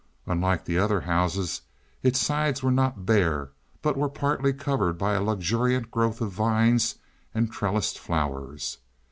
[0.25, 1.61] Unlike the other houses,
[2.01, 3.51] its sides were not bare,
[3.83, 6.95] but were partly covered by a luxuriant growth of vines
[7.35, 8.79] and trellised flowers.